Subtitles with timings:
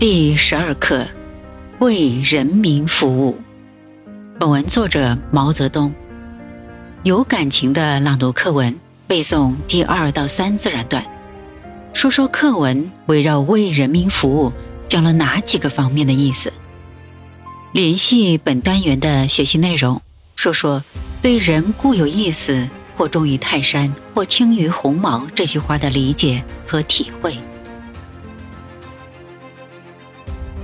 [0.00, 1.06] 第十二课，
[1.78, 3.38] 为人民服务。
[4.38, 5.92] 本文作者毛泽东。
[7.02, 8.74] 有感情的朗读课文，
[9.06, 11.04] 背诵第二到三自然段，
[11.92, 14.50] 说说课文围绕为人民服务
[14.88, 16.50] 讲了哪几个方面的意思。
[17.72, 20.00] 联系本单元的学习内容，
[20.34, 20.82] 说说
[21.20, 27.36] 对“人固有意思，或重于泰山，或轻于鸿毛”这句话的理解和体会。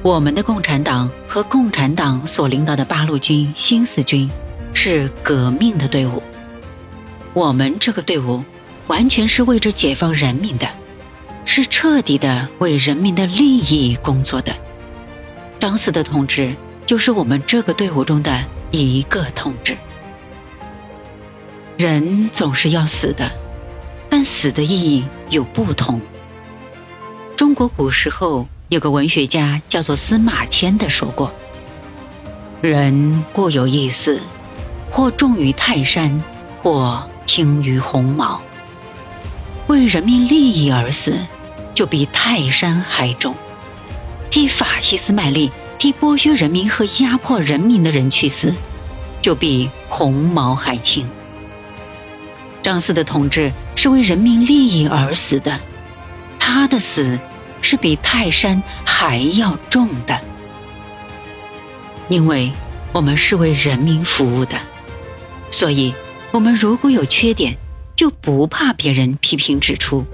[0.03, 4.31] 我们的共产党和共产党所领导的八路军、新四军
[4.73, 6.23] 是革命的队伍。
[7.33, 8.43] 我们这个队伍
[8.87, 10.69] 完全是为着解放人民的，
[11.45, 14.55] 是彻底的为人民的利益工作的。
[15.59, 16.55] 张思德同志
[16.87, 18.41] 就是我们这个队伍中的
[18.71, 19.77] 一个同志。
[21.77, 23.29] 人总是要死的，
[24.09, 26.01] 但死的意义有不同。
[27.37, 28.47] 中国古时候。
[28.69, 31.31] 有个文学家叫做司马迁的说过
[32.61, 34.21] ：“人固有一死，
[34.91, 36.21] 或重于泰山，
[36.61, 38.41] 或轻于鸿毛。
[39.69, 41.17] 为人民利益而死，
[41.75, 43.35] 就比泰山还重；
[44.31, 48.53] 替法西斯卖力、替剥削人民和压迫人民的人去死，
[49.23, 51.09] 就比鸿毛还轻。”
[52.65, 55.61] 张思的同志是为人民利益而死的，
[56.37, 57.17] 他的死。
[57.61, 60.21] 是比泰山还要重的，
[62.09, 62.53] 因为
[62.93, 64.57] 我们是为人民服务的，
[65.51, 65.93] 所以
[66.31, 67.57] 我们如果有缺点，
[67.97, 70.05] 就不怕别人批评指出。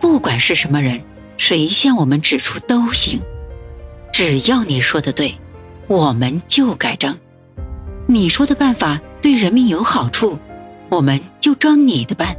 [0.00, 1.00] 不管是什么人，
[1.36, 3.20] 谁向我们指出都行，
[4.12, 5.34] 只要你说的对，
[5.88, 7.18] 我们就改正。
[8.06, 10.38] 你说的办法对人民有好处，
[10.88, 12.36] 我们就照你的办。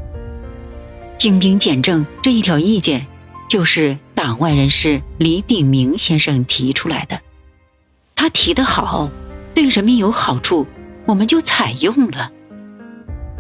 [1.18, 3.06] 精兵简政这一条意见。
[3.50, 7.20] 就是党外人士李鼎铭先生提出来的，
[8.16, 9.10] 他提得好，
[9.56, 10.68] 对人民有好处，
[11.08, 12.32] 我们就采用了。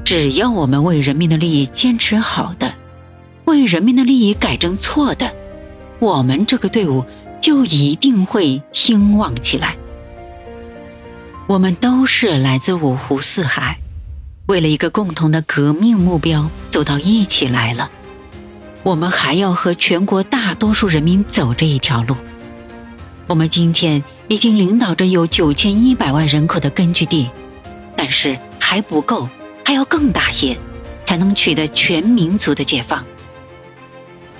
[0.03, 2.73] 只要我们为人民的利益坚持好的，
[3.45, 5.31] 为人民的利益改正错的，
[5.99, 7.05] 我们这个队伍
[7.39, 9.77] 就一定会兴旺起来。
[11.45, 13.77] 我们都是来自五湖四海，
[14.47, 17.91] 为了一个共同的革命目标走到一起来了。
[18.89, 22.15] 我们还要和全国大多数人民走这一条路。
[23.27, 27.29] 我们今天已经领导着有九千一百万人口的根据地，
[27.95, 29.29] 但是还不够，
[29.63, 30.57] 还要更大些，
[31.05, 33.05] 才能取得全民族的解放。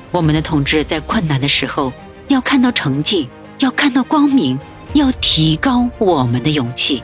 [0.10, 1.94] 我们的同志在困难的时候
[2.28, 3.30] 要看到成绩，
[3.60, 4.58] 要看到光明，
[4.94, 7.04] 要提高我们的勇气。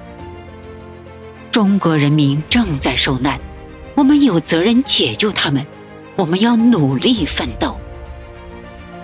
[1.51, 3.39] 中国人民正在受难，
[3.93, 5.63] 我们有责任解救他们。
[6.15, 7.77] 我们要努力奋斗，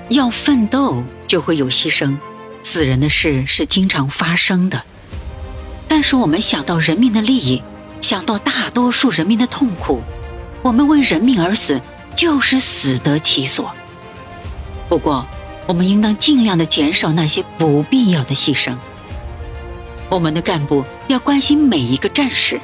[0.09, 2.17] 要奋斗就会有牺牲，
[2.63, 4.81] 死人的事是经常发生的。
[5.89, 7.61] 但是我们想到人民的利益，
[7.99, 10.01] 想到大多数人民的痛苦，
[10.61, 11.81] 我们为人民而死，
[12.15, 13.69] 就是死得其所。
[14.87, 15.25] 不过，
[15.67, 18.73] 我们应当尽量的减少那些不必要的牺牲。
[20.09, 22.59] 我们的干部要关心每一个战士，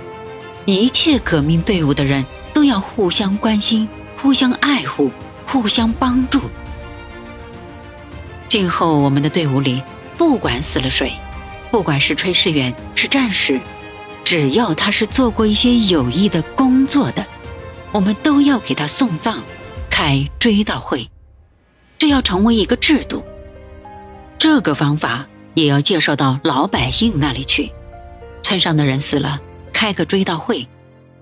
[0.63, 3.87] 一切革命队伍的人都要互相关心。
[4.21, 5.11] 互相爱护，
[5.45, 6.41] 互相帮助。
[8.47, 9.81] 今后我们的队伍里，
[10.17, 11.13] 不管死了谁，
[11.69, 13.59] 不管是炊事员是战士，
[14.23, 17.25] 只要他是做过一些有益的工作的，
[17.91, 19.37] 我们都要给他送葬，
[19.89, 21.07] 开追悼会。
[21.97, 23.23] 这要成为一个制度。
[24.37, 25.25] 这个方法
[25.55, 27.71] 也要介绍到老百姓那里去。
[28.43, 29.39] 村上的人死了，
[29.73, 30.67] 开个追悼会，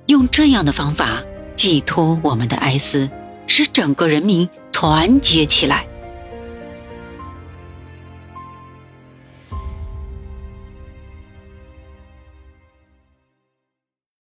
[0.07, 1.23] 用这样的方法。
[1.65, 3.09] 寄托我们的哀思，
[3.47, 5.87] 使整个人民团结起来。